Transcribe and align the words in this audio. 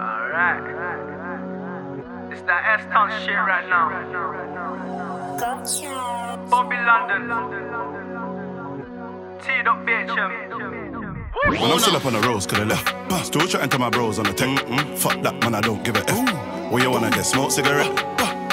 Alright. 0.00 0.64
It's 2.32 2.40
that 2.42 2.80
S 2.80 2.86
Town 2.86 3.10
shit 3.20 3.36
right 3.36 3.68
now. 3.68 3.90
Bobbi 6.48 6.78
London. 6.86 7.28
Teedot 9.40 9.84
BHM. 9.84 10.30
When 11.48 11.70
I'm 11.70 11.78
still 11.78 11.96
up 11.96 12.06
on 12.06 12.14
the 12.14 12.20
roads, 12.20 12.46
could 12.46 12.60
I 12.60 12.64
left. 12.64 13.26
Still 13.26 13.46
chatting 13.46 13.68
to 13.68 13.78
my 13.78 13.90
bros 13.90 14.18
on 14.18 14.24
the 14.24 14.32
tech. 14.32 14.48
Mm, 14.66 14.96
fuck 14.96 15.20
that, 15.22 15.38
man, 15.42 15.54
I 15.54 15.60
don't 15.60 15.84
give 15.84 15.96
a 15.96 16.08
F. 16.08 16.72
Where 16.72 16.82
you 16.82 16.90
wanna 16.90 17.10
get 17.10 17.26
smoke 17.26 17.50
cigarette? 17.50 17.92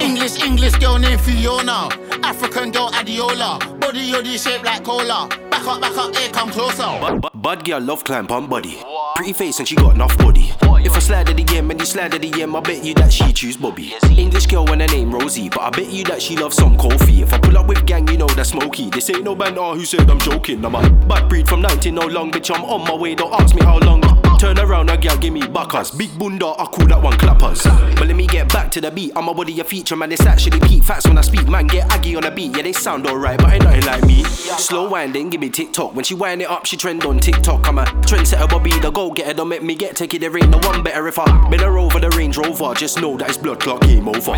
English, 0.00 0.42
English 0.42 0.74
girl 0.78 0.98
named 0.98 1.20
Fiona. 1.20 1.88
African 2.24 2.72
girl 2.72 2.90
Adiola. 2.90 3.58
Body 3.80 4.10
yoddy 4.10 4.42
shaped 4.42 4.64
like 4.64 4.82
cola. 4.82 5.28
Back 5.50 5.66
up, 5.66 5.80
back 5.80 5.96
up, 5.96 6.16
here 6.16 6.30
come 6.32 6.50
closer. 6.50 6.82
Bad, 6.82 7.20
bad, 7.22 7.42
bad 7.42 7.64
girl 7.64 7.80
love 7.80 8.02
climb 8.02 8.26
on 8.28 8.48
body. 8.48 8.82
Pretty 9.14 9.32
face 9.32 9.60
and 9.60 9.68
she 9.68 9.76
got 9.76 9.94
enough 9.94 10.16
body. 10.18 10.52
If 10.88 10.94
I 10.94 11.00
slide 11.00 11.28
at 11.28 11.36
the 11.36 11.44
end, 11.54 11.70
and 11.70 11.78
you 11.78 11.84
slide 11.84 12.14
at 12.14 12.22
the 12.22 12.40
end, 12.40 12.56
I 12.56 12.60
bet 12.60 12.82
you 12.82 12.94
that 12.94 13.12
she 13.12 13.30
choose 13.34 13.58
Bobbi. 13.58 13.92
English 14.16 14.46
girl 14.46 14.64
when 14.64 14.80
her 14.80 14.86
name 14.86 15.12
Rosie, 15.14 15.50
but 15.50 15.60
I 15.60 15.68
bet 15.68 15.90
you 15.90 16.02
that 16.04 16.22
she 16.22 16.34
loves 16.34 16.56
some 16.56 16.78
coffee. 16.78 17.20
If 17.20 17.34
I 17.34 17.38
pull 17.38 17.58
up 17.58 17.66
with 17.66 17.84
gang, 17.84 18.08
you 18.08 18.16
know 18.16 18.26
that's 18.28 18.48
smoky. 18.52 18.88
This 18.88 19.10
ain't 19.10 19.22
no 19.22 19.34
banter 19.34 19.60
who 19.60 19.84
said 19.84 20.08
I'm 20.08 20.18
joking. 20.18 20.64
I'm 20.64 20.74
a 20.74 20.88
bad 21.06 21.28
breed 21.28 21.46
from 21.46 21.60
19 21.60 21.94
no 21.94 22.06
long, 22.06 22.32
bitch. 22.32 22.54
I'm 22.54 22.64
on 22.64 22.84
my 22.84 22.94
way. 22.94 23.14
Don't 23.14 23.38
ask 23.38 23.54
me 23.54 23.62
how 23.62 23.76
long. 23.80 24.00
Turn 24.38 24.56
around, 24.60 24.88
a 24.88 24.96
girl 24.96 25.16
give 25.18 25.32
me 25.32 25.46
buckers. 25.48 25.90
Big 25.90 26.16
bunda, 26.16 26.46
I 26.46 26.64
call 26.66 26.86
that 26.86 27.02
one 27.02 27.18
clappers. 27.18 27.64
But 27.64 28.06
let 28.06 28.14
me 28.14 28.24
get 28.28 28.48
back 28.52 28.70
to 28.70 28.80
the 28.80 28.88
beat. 28.88 29.10
I'm 29.16 29.26
a 29.28 29.34
body 29.34 29.58
a 29.58 29.64
feature, 29.64 29.96
man. 29.96 30.12
It's 30.12 30.24
actually 30.24 30.60
peak 30.60 30.84
facts 30.84 31.08
when 31.08 31.18
I 31.18 31.22
speak. 31.22 31.48
Man, 31.48 31.66
get 31.66 31.92
aggy 31.92 32.14
on 32.14 32.22
the 32.22 32.30
beat. 32.30 32.56
Yeah, 32.56 32.62
they 32.62 32.72
sound 32.72 33.08
alright, 33.08 33.36
but 33.36 33.52
ain't 33.52 33.64
nothing 33.64 33.84
like 33.84 34.06
me. 34.06 34.22
Slow 34.22 34.88
winding, 34.88 35.30
give 35.30 35.40
me 35.40 35.50
TikTok. 35.50 35.92
When 35.96 36.04
she 36.04 36.14
wind 36.14 36.40
it 36.40 36.48
up, 36.48 36.66
she 36.66 36.76
trend 36.76 37.04
on 37.04 37.18
TikTok. 37.18 37.66
I'm 37.66 37.78
a 37.78 37.84
trendsetter, 37.84 38.46
Bobbi, 38.46 38.80
the 38.80 38.92
go 38.92 39.10
getter. 39.10 39.34
Don't 39.34 39.48
make 39.48 39.64
me 39.64 39.74
get 39.74 39.96
taken. 39.96 40.20
There 40.20 40.36
ain't 40.38 40.50
no 40.50 40.58
one 40.58 40.77
better 40.82 41.06
if 41.08 41.18
I 41.18 41.48
been 41.48 41.60
her 41.60 41.78
over 41.78 41.98
the 41.98 42.10
Range 42.10 42.36
Rover. 42.36 42.74
Just 42.74 43.00
know 43.00 43.16
that 43.16 43.28
it's 43.28 43.38
blood 43.38 43.60
clock 43.60 43.82
game 43.82 44.08
over. 44.08 44.34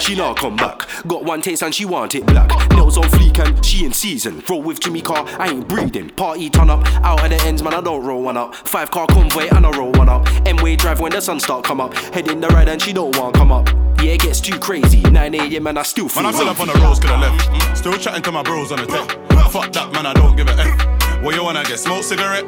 She 0.00 0.14
not 0.14 0.36
come 0.36 0.56
back. 0.56 0.82
Got 1.06 1.24
one 1.24 1.42
taste 1.42 1.62
and 1.62 1.74
she 1.74 1.84
want 1.84 2.14
it 2.14 2.26
black. 2.26 2.50
Nails 2.70 2.96
on 2.96 3.04
fleek 3.04 3.38
and 3.44 3.64
she 3.64 3.84
in 3.84 3.92
season. 3.92 4.42
Roll 4.48 4.62
with 4.62 4.80
Jimmy 4.80 5.00
Carr, 5.00 5.26
I 5.38 5.48
ain't 5.48 5.68
breathing. 5.68 6.10
Party 6.10 6.50
turn 6.50 6.70
up, 6.70 6.86
out 7.04 7.22
of 7.22 7.30
the 7.30 7.40
ends, 7.46 7.62
man. 7.62 7.74
I 7.74 7.80
don't 7.80 8.04
roll 8.04 8.22
one 8.22 8.36
up. 8.36 8.54
Five 8.54 8.90
car 8.90 9.06
convoy 9.06 9.48
and 9.50 9.66
I 9.66 9.70
roll 9.70 9.92
one 9.92 10.08
up. 10.08 10.26
M-way 10.46 10.76
drive 10.76 11.00
when 11.00 11.12
the 11.12 11.20
sun 11.20 11.40
start 11.40 11.64
come 11.64 11.80
up. 11.80 11.94
Head 11.94 12.28
in 12.28 12.40
the 12.40 12.48
right 12.48 12.68
and 12.68 12.80
she 12.80 12.92
don't 12.92 13.16
want 13.16 13.34
come 13.34 13.52
up. 13.52 13.68
Yeah, 14.02 14.12
it 14.12 14.20
gets 14.20 14.40
too 14.40 14.58
crazy. 14.58 15.00
9 15.00 15.34
a.m. 15.34 15.66
and 15.66 15.78
I 15.78 15.82
still 15.82 16.08
feel. 16.08 16.22
Man, 16.22 16.34
I'm 16.34 16.34
still 16.34 16.48
up 16.48 16.60
on 16.60 16.68
the 16.68 16.74
roads, 16.74 17.00
could 17.00 17.10
I 17.10 17.20
left. 17.20 17.76
Still 17.78 17.96
chatting 17.96 18.22
to 18.22 18.32
my 18.32 18.42
bros 18.42 18.70
on 18.70 18.78
the 18.78 18.86
tech. 18.86 19.08
Fuck 19.50 19.72
that, 19.72 19.92
man, 19.92 20.06
I 20.06 20.12
don't 20.12 20.36
give 20.36 20.48
a 20.48 20.52
F. 20.52 21.22
Where 21.22 21.34
you 21.34 21.42
wanna 21.42 21.64
get 21.64 21.78
smoke 21.78 22.04
cigarette? 22.04 22.44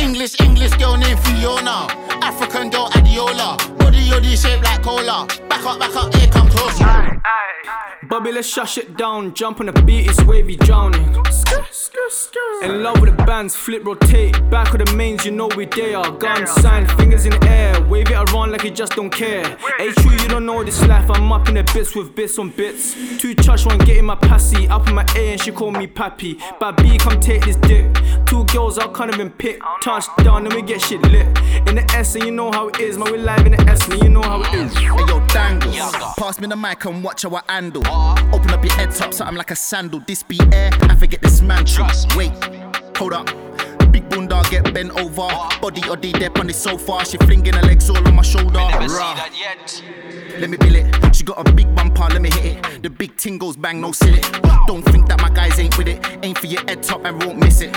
English, 0.00 0.40
English 0.40 0.72
girl 0.76 0.96
named 0.96 1.20
Fiona. 1.20 2.07
African 2.22 2.70
girl 2.70 2.88
Adiola. 2.90 3.56
Body 3.78 4.08
yoddy 4.08 4.36
shaped 4.40 4.64
like 4.64 4.82
cola. 4.82 5.26
Back 5.48 5.64
up, 5.64 5.78
back 5.78 5.94
up, 5.96 6.14
here 6.14 6.28
come 6.28 6.48
closer. 6.48 6.84
Aye. 6.84 7.18
Bobbi, 8.04 8.32
let's 8.32 8.48
shush 8.48 8.78
it 8.78 8.96
down. 8.96 9.34
Jump 9.34 9.60
on 9.60 9.66
the 9.66 9.72
beat, 9.82 10.08
it's 10.08 10.22
wavy 10.24 10.56
drowning. 10.56 11.14
In 12.62 12.82
love 12.82 13.00
with 13.00 13.16
the 13.16 13.24
bands, 13.24 13.54
flip, 13.54 13.84
rotate. 13.84 14.32
Back 14.50 14.72
of 14.72 14.84
the 14.84 14.94
mains, 14.94 15.26
you 15.26 15.32
know 15.32 15.48
we 15.56 15.66
there. 15.66 16.02
Gun 16.12 16.46
sign, 16.46 16.86
fingers 16.96 17.26
in 17.26 17.32
the 17.32 17.48
air. 17.48 17.80
Wave 17.82 18.10
it 18.10 18.14
around 18.14 18.52
like 18.52 18.64
you 18.64 18.70
just 18.70 18.92
don't 18.92 19.10
care. 19.10 19.44
Hey, 19.78 19.92
true, 19.92 20.12
you 20.12 20.28
don't 20.28 20.46
know 20.46 20.64
this 20.64 20.84
life. 20.86 21.10
I'm 21.10 21.30
up 21.32 21.48
in 21.48 21.54
the 21.54 21.64
bits 21.74 21.94
with 21.94 22.14
bits 22.14 22.38
on 22.38 22.50
bits. 22.50 22.94
Two 23.18 23.34
chush, 23.34 23.66
one 23.66 23.78
getting 23.78 24.06
my 24.06 24.14
passy. 24.14 24.68
Up 24.68 24.88
in 24.88 24.94
my 24.94 25.06
A 25.16 25.32
and 25.32 25.40
she 25.40 25.50
call 25.52 25.70
me 25.70 25.86
pappy. 25.86 26.38
But 26.58 26.78
B, 26.78 26.96
come 26.98 27.20
take 27.20 27.44
this 27.44 27.56
dick. 27.56 27.86
Two 28.28 28.44
girls, 28.44 28.78
I 28.78 28.86
can't 28.88 29.12
even 29.14 29.30
pick. 29.30 29.60
Touchdown, 29.82 30.46
and 30.46 30.54
we 30.54 30.62
get 30.62 30.82
shit 30.82 31.00
lit. 31.02 31.26
In 31.66 31.76
the 31.76 31.86
S, 31.94 32.14
and 32.14 32.24
you 32.24 32.30
know 32.30 32.52
how 32.52 32.68
it 32.68 32.78
is. 32.78 32.98
Man, 32.98 33.10
we 33.12 33.18
live 33.18 33.46
in 33.46 33.52
the 33.52 33.60
S, 33.62 33.88
and 33.88 34.02
you 34.02 34.10
know 34.10 34.22
how 34.22 34.42
it 34.42 34.54
is. 34.54 34.72
Hey 34.76 35.04
yo, 35.06 35.26
dangles. 35.28 35.76
Pass 36.16 36.38
me 36.38 36.46
the 36.46 36.56
mic 36.56 36.84
and 36.84 37.02
watch 37.02 37.22
how 37.22 37.36
I 37.36 37.42
handle. 37.48 37.82
Open 38.34 38.50
up 38.50 38.62
your 38.64 38.74
head 38.74 38.90
top, 38.90 39.14
something 39.14 39.36
like 39.36 39.50
a 39.50 39.56
sandal. 39.56 40.02
This 40.06 40.22
be 40.22 40.38
air, 40.52 40.70
I 40.82 40.94
forget 40.96 41.22
this 41.22 41.40
man 41.40 41.64
true. 41.64 41.86
Wait, 42.16 42.32
hold 42.96 43.14
up. 43.14 43.28
Big 43.90 44.06
bunda 44.10 44.42
get 44.50 44.74
bent 44.74 44.90
over. 45.00 45.28
Body 45.62 45.80
oddy 45.88 46.12
dep 46.12 46.38
on 46.38 46.46
the 46.46 46.52
sofa. 46.52 47.06
She 47.06 47.16
flinging 47.16 47.54
her 47.54 47.62
legs 47.62 47.88
all 47.88 48.06
on 48.06 48.14
my 48.14 48.22
shoulder. 48.22 48.58
Rah. 48.58 49.26
Let 50.38 50.50
me 50.50 50.58
bill 50.58 50.76
it. 50.76 51.16
She 51.16 51.24
got 51.24 51.48
a 51.48 51.52
big 51.52 51.74
bumper, 51.74 52.06
let 52.10 52.20
me 52.20 52.30
hit 52.30 52.58
it. 52.58 52.82
The 52.82 52.90
big 52.90 53.16
ting 53.16 53.38
goes 53.38 53.56
bang, 53.56 53.80
no 53.80 53.92
silly. 53.92 54.20
Don't 54.66 54.82
think 54.82 55.08
that 55.08 55.20
my 55.22 55.27
guys 55.58 55.64
ain't 55.64 55.78
with 55.78 55.88
it. 55.88 56.24
Aim 56.24 56.34
for 56.34 56.46
your 56.46 56.60
head 56.62 56.82
top 56.82 57.04
and 57.04 57.22
won't 57.22 57.38
miss 57.38 57.60
it. 57.60 57.72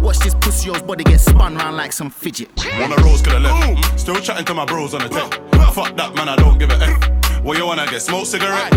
Watch 0.00 0.18
this 0.20 0.34
pussy 0.34 0.68
yo's 0.68 0.82
body 0.82 1.04
get 1.04 1.20
spun 1.20 1.56
round 1.56 1.76
like 1.76 1.92
some 1.92 2.10
fidget. 2.10 2.48
On 2.82 2.90
the 2.90 2.96
roads, 3.04 3.22
could 3.22 3.34
I 3.34 3.38
left. 3.38 4.00
Still 4.00 4.16
chatting 4.16 4.44
to 4.46 4.54
my 4.54 4.64
bros 4.64 4.94
on 4.94 5.00
the 5.00 5.08
tech. 5.08 5.32
Fuck 5.74 5.96
that, 5.96 6.14
man, 6.14 6.28
I 6.28 6.36
don't 6.36 6.58
give 6.58 6.70
a 6.70 6.76
F. 6.76 7.44
What 7.44 7.56
you 7.56 7.66
wanna 7.66 7.86
get 7.86 8.02
smoke 8.02 8.26
cigarette? 8.26 8.72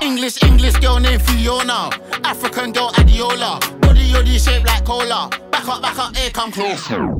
English, 0.00 0.42
English 0.42 0.76
girl 0.76 0.98
named 0.98 1.22
Fiona. 1.22 1.90
African 2.24 2.72
girl 2.72 2.90
Adiola. 2.92 3.60
Body 3.80 4.08
yoddy 4.10 4.38
shaped 4.38 4.66
like 4.66 4.84
cola. 4.84 5.30
Back 5.50 5.68
up, 5.68 5.82
back 5.82 5.98
up, 5.98 6.16
here 6.16 6.30
come 6.30 6.50
closer. 6.50 7.12